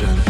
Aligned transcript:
ocean 0.00 0.27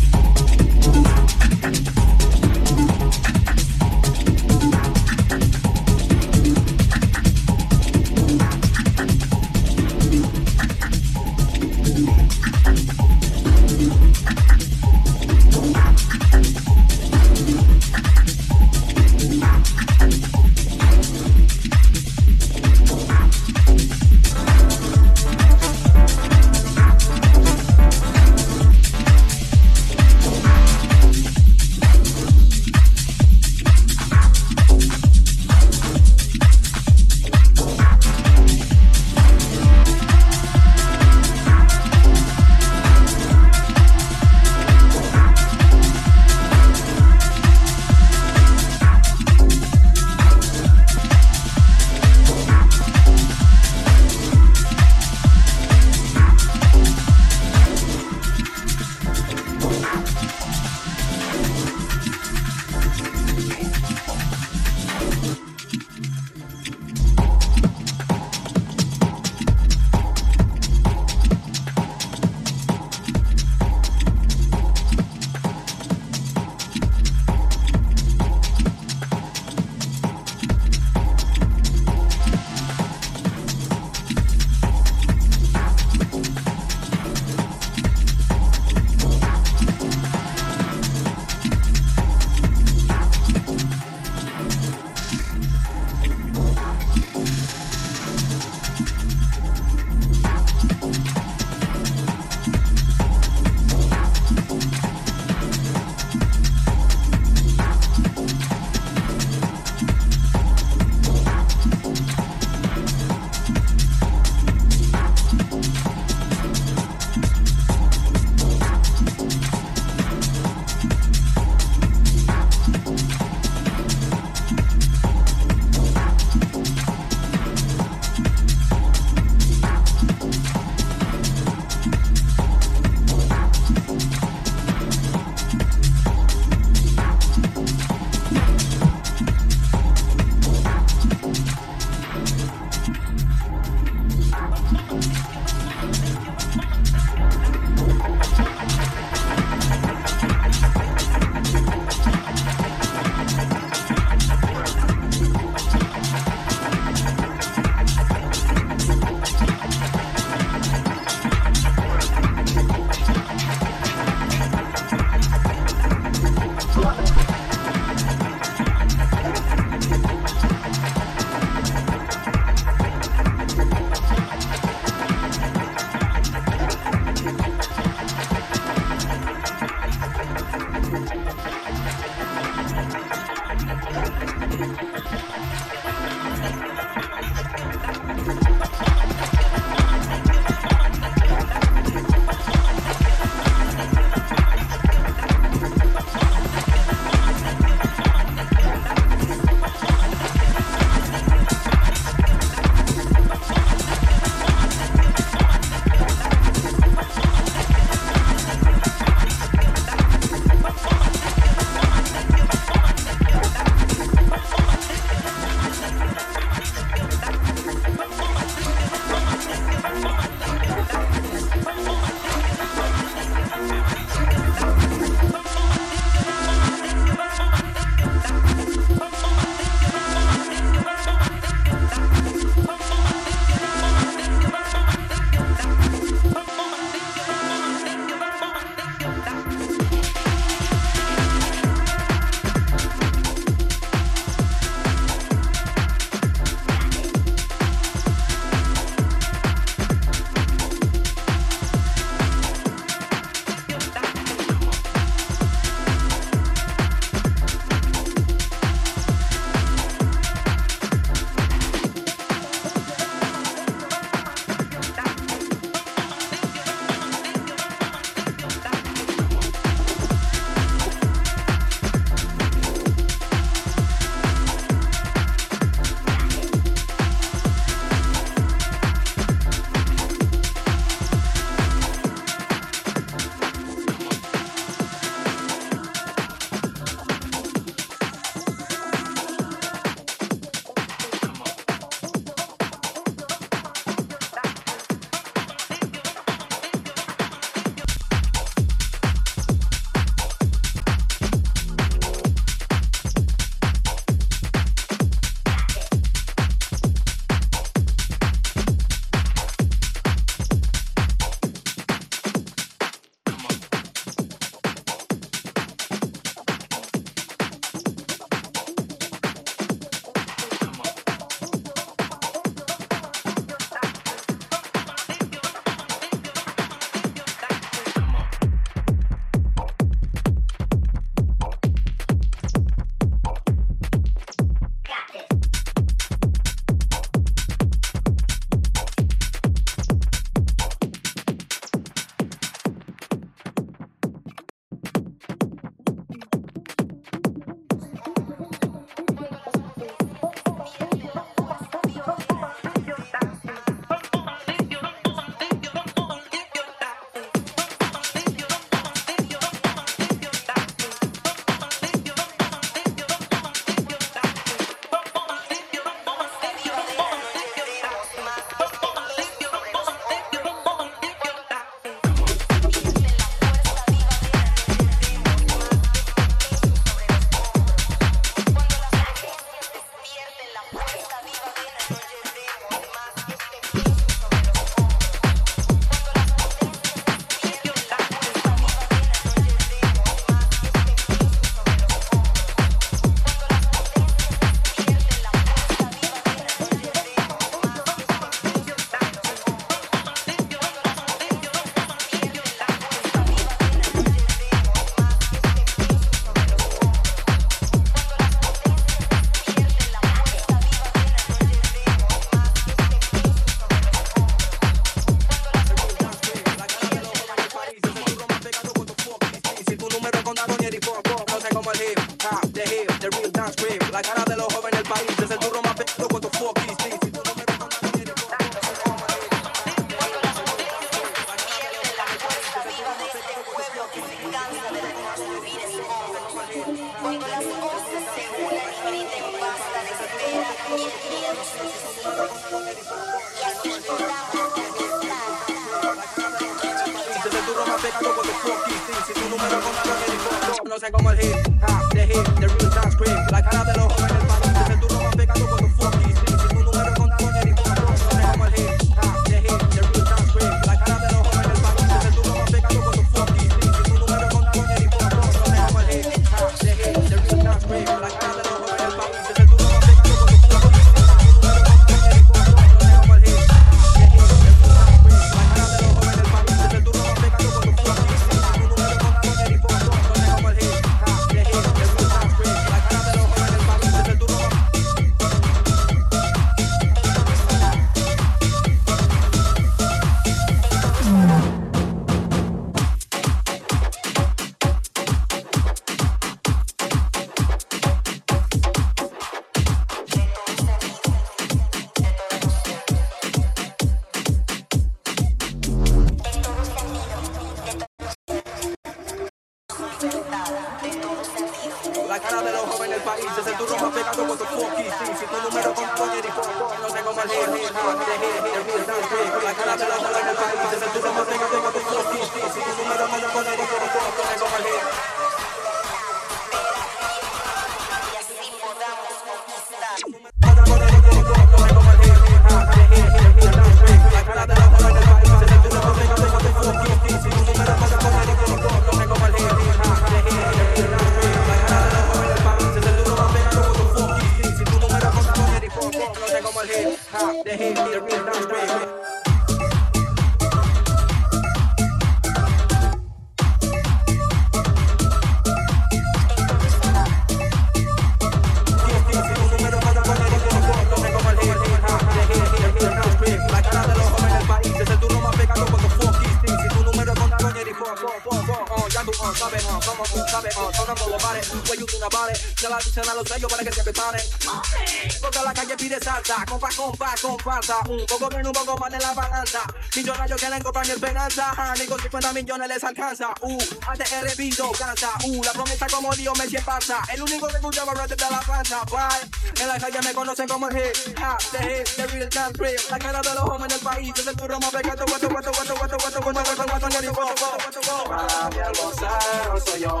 Un 577.88 578.06
poco 578.06 578.30
menos, 578.30 578.46
un 578.46 578.52
poco 578.52 578.78
más 578.78 578.90
de 578.90 578.98
la 578.98 579.12
balanza. 579.12 579.60
Millonarios 579.94 580.40
quieren 580.40 580.62
comprar 580.62 580.86
mi 580.86 580.92
esperanza, 580.92 581.52
ah, 581.56 581.74
ni 581.78 581.86
con 581.86 582.00
50 582.00 582.32
millones 582.32 582.68
les 582.68 582.84
alcanza. 582.84 583.34
Uh, 583.42 583.62
ATR 583.88 584.36
pido 584.36 584.72
cansa, 584.72 585.10
uh, 585.24 585.42
la 585.42 585.52
promesa 585.52 585.86
como 585.88 586.14
Dios 586.14 586.38
me 586.38 586.60
pasa. 586.60 587.00
El 587.12 587.22
único 587.22 587.46
que 587.48 587.56
escuchaba 587.56 587.94
rap 587.94 588.08
desde 588.08 588.30
la 588.30 588.40
panza, 588.40 588.84
bye. 588.84 589.62
En 589.62 589.68
la 589.68 589.78
calle 589.78 590.00
me 590.02 590.14
conocen 590.14 590.48
como 590.48 590.68
el 590.68 590.76
hip, 590.76 591.18
hop, 591.18 591.38
the 591.52 591.80
hip, 591.80 591.86
the 591.96 592.06
real 592.06 592.52
crib. 592.52 592.80
La 592.90 592.98
cara 592.98 593.20
de 593.20 593.34
los 593.34 593.42
jóvenes 593.42 593.68
del 593.68 593.80
país, 593.80 594.12
es 594.16 594.26
el 594.26 594.36
turno 594.36 594.60
más 594.60 594.70
pegado, 594.70 595.04
guato, 595.06 595.28
guato, 595.28 595.50
guato, 595.52 595.74
guato, 595.74 595.98
guato, 595.98 596.20
guato, 596.20 596.40
guato, 596.40 596.66
guato, 596.66 596.88
guato, 596.88 597.12
guato, 597.12 597.34
guato, 597.34 597.80
guato. 597.86 598.08
Mami, 598.08 598.56
el 598.56 598.72
vocero 598.80 599.60
soy 599.64 599.80
yo, 599.80 600.00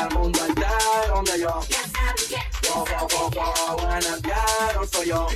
el 0.00 0.14
mundo 0.14 0.46
entero 0.46 1.22
me 1.22 1.38
yo. 1.38 1.50
Go, 1.50 1.56
go, 1.58 2.36
go, 2.36 2.49
en 2.70 2.78
el 4.82 4.88
soy 4.88 5.08
yo. 5.08 5.26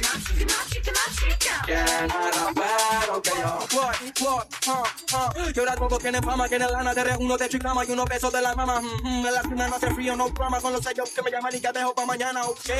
¿Quién 1.64 1.79
es 1.79 2.12
rapero 2.12 3.23
que 3.23 3.31
yo? 3.31 3.66
What, 3.73 3.97
what, 4.20 4.47
huh, 4.66 4.85
huh. 5.12 5.53
Que 5.53 5.61
ahora 5.61 5.77
todos 5.77 5.99
tienen 5.99 6.23
fama, 6.23 6.49
que 6.49 6.57
en 6.57 6.62
el 6.62 6.73
lana 6.73 6.94
de 6.94 7.16
uno 7.16 7.37
de 7.37 7.49
chiclama 7.49 7.85
y 7.85 7.90
uno 7.90 8.05
peso 8.05 8.31
de 8.31 8.42
la 8.42 8.55
mama. 8.55 8.81
Mm, 8.81 9.27
en 9.27 9.35
la 9.35 9.42
cima 9.42 9.68
no 9.68 9.77
hace 9.77 9.94
frío, 9.94 10.16
no 10.16 10.29
drama 10.31 10.61
con 10.61 10.73
los 10.73 10.83
sellos 10.83 11.11
que 11.11 11.23
me 11.23 11.31
llaman 11.31 11.55
y 11.55 11.61
que 11.61 11.70
dejo 11.73 11.94
pa' 11.94 12.07
mañana, 12.07 12.44
ok. 12.44 12.70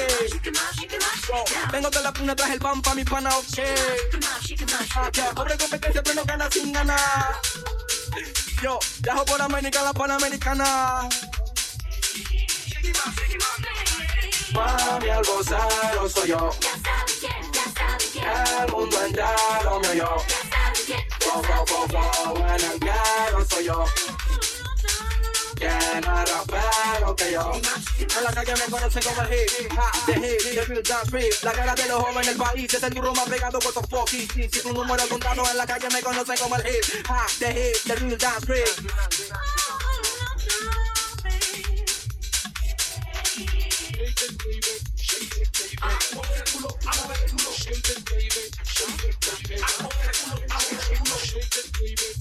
Vengo 1.73 1.91
de 1.91 2.03
la 2.03 2.13
puna, 2.13 2.37
traje 2.37 2.55
el 2.55 2.61
pan 2.61 2.83
pa' 2.83 2.95
mi 2.95 3.05
pana, 3.05 3.37
ok. 3.37 3.59
Ah, 4.97 5.11
ya, 5.13 5.33
pobre 5.33 5.57
competencia, 5.57 6.03
pero 6.03 6.17
no 6.17 6.25
gana 6.25 6.49
sin 6.51 6.73
ganar. 6.73 7.37
Yo, 8.63 8.79
viajo 9.01 9.25
por 9.25 9.43
América, 9.43 9.83
la 9.83 9.93
panamericana. 9.93 11.09
Mami, 14.55 15.09
el 15.09 15.23
vocero 15.25 16.09
soy 16.09 16.29
yo. 16.29 16.51
El 18.63 18.73
mundo 18.73 19.05
entero 19.05 19.81
me 19.83 19.89
oyó. 19.89 20.11
Go, 21.25 21.43
go, 21.43 21.65
go, 21.69 21.87
go, 21.89 22.47
en 22.47 22.65
el 22.71 22.81
diario 22.81 23.47
soy 23.51 23.65
yo. 23.65 23.85
¿Quién 25.57 25.71
es 25.71 26.05
rapero 26.05 27.17
que 27.17 27.33
yo? 27.33 27.53
En 27.99 28.25
la 28.25 28.33
calle 28.33 28.55
me 28.55 28.71
conocen 28.71 29.03
como 29.03 29.23
el 29.23 29.33
hip, 29.33 29.51
the 30.07 30.13
hip, 30.13 30.55
the 30.55 30.65
real 30.67 30.83
dance 30.83 31.11
crib. 31.11 31.33
La 31.43 31.53
cara 31.53 31.75
de 31.75 31.89
los 31.89 32.03
jóvenes 32.03 32.27
del 32.27 32.37
país 32.37 32.75
es 32.75 32.83
el 32.83 32.95
duro 32.95 33.13
más 33.15 33.29
pegado 33.29 33.59
por 33.59 33.73
tu 33.73 33.81
fuck 33.81 34.13
is 34.13 34.29
this. 34.29 34.51
Si 34.53 34.61
tu 34.61 34.73
número 34.73 35.09
contado 35.09 35.43
en 35.51 35.57
la 35.57 35.67
calle 35.67 35.89
me 35.93 36.03
conocen 36.03 36.37
como 36.37 36.57
el 36.57 36.67
hip, 36.67 36.85
the 37.39 37.51
hip, 37.51 37.77
the 37.87 37.97
real 37.97 38.19
dance 38.19 38.47
crib. 38.47 38.65
Shake 45.85 47.77
it, 47.91 48.05
baby. 48.07 48.31
Shake 48.65 49.05
it, 49.05 49.21
baby. 49.21 49.59
Shake 51.21 51.57
it, 51.57 51.73
baby. 51.79 52.14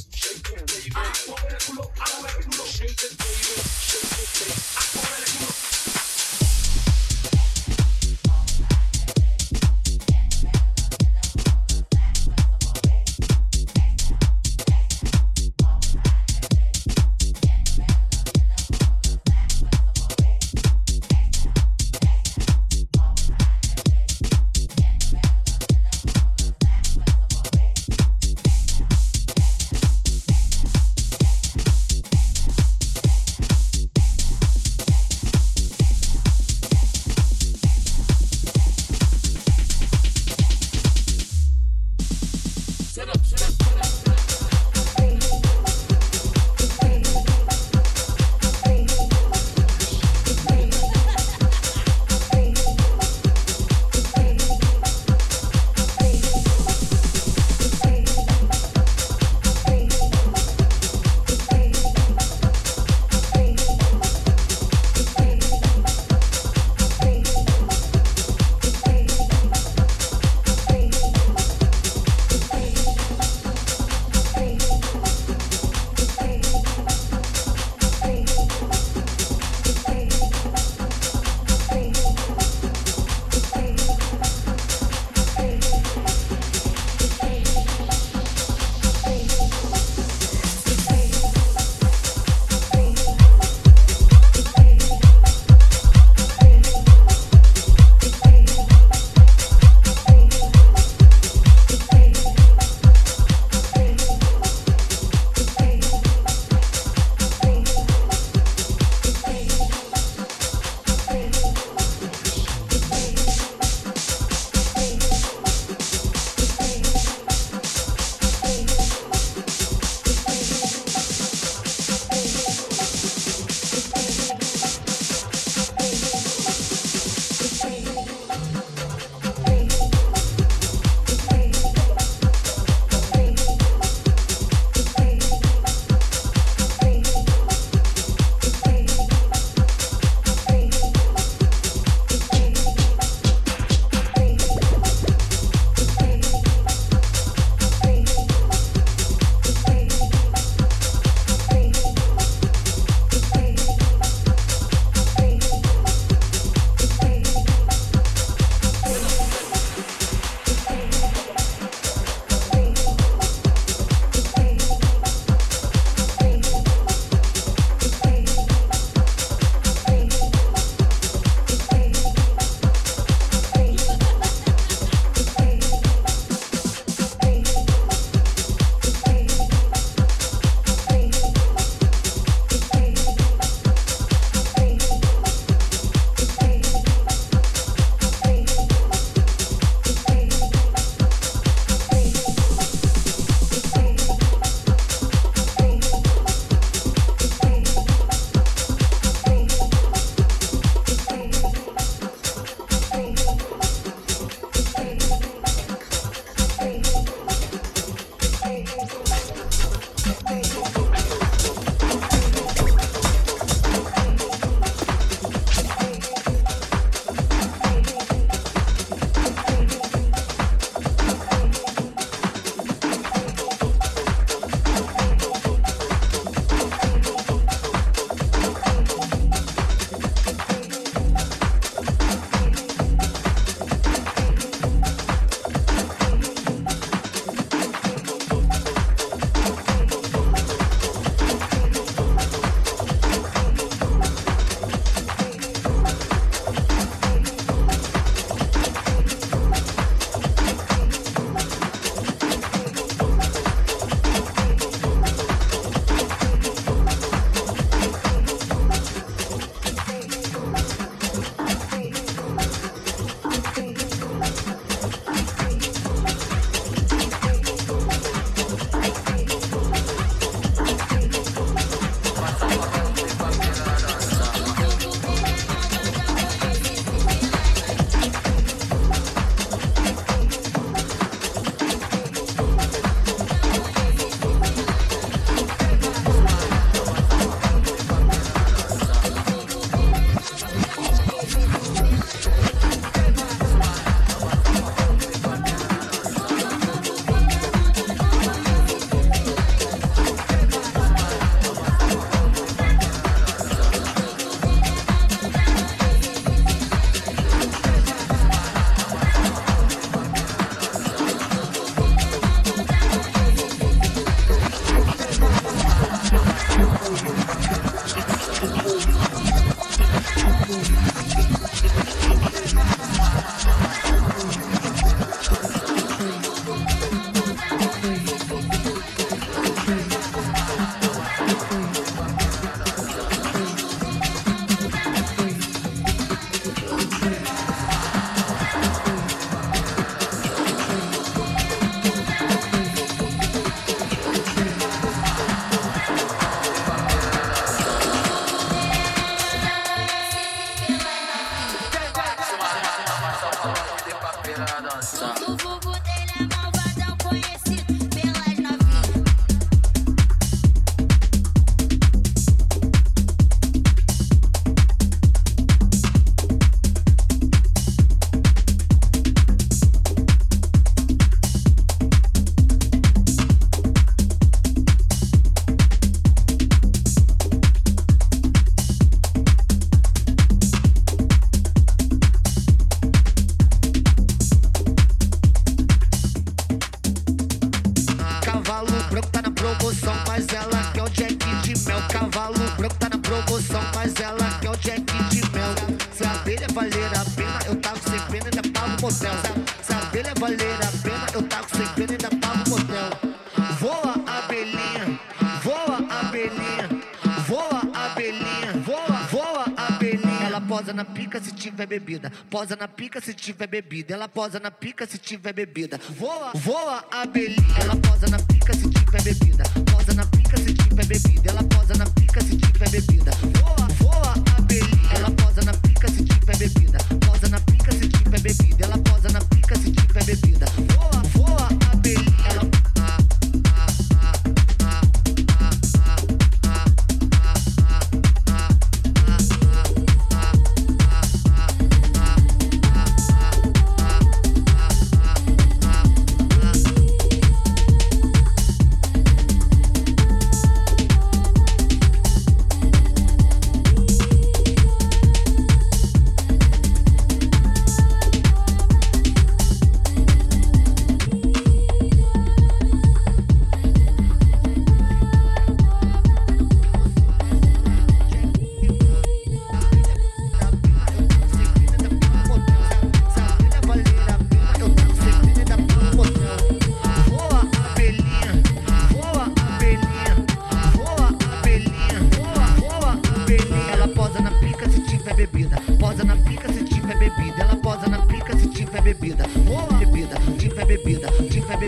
Tiver 411.54 411.68
bebida, 411.68 412.12
posa 412.30 412.56
na 412.56 412.68
pica 412.68 413.00
se 413.00 413.14
tiver 413.14 413.48
bebida. 413.48 413.94
Ela 413.94 414.08
posa 414.10 414.40
na 414.40 414.52
pica 414.52 414.86
se 414.86 414.98
tiver 414.98 415.34
bebida. 415.34 415.80
Voa, 415.98 416.32
voa, 416.34 416.84
abelhinha. 416.92 417.60
Ela 417.62 417.76
posa 417.76 418.08
na 418.08 418.18
pica 418.18 418.54
se 418.54 418.70
tiver 418.70 419.04
bebida, 419.04 419.44
posa 419.72 419.94
na 419.94 420.06
pica 420.06 420.38
se 420.38 420.54
tiver 420.54 420.86
bebida. 420.86 421.30
Ela 421.30 421.44
posa 421.44 421.73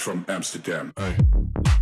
from 0.00 0.24
Amsterdam. 0.28 0.94
Hey. 0.96 1.79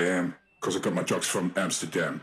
I 0.00 0.04
am, 0.04 0.34
because 0.58 0.76
I 0.76 0.80
got 0.80 0.94
my 0.94 1.02
drugs 1.02 1.26
from 1.26 1.52
Amsterdam. 1.56 2.22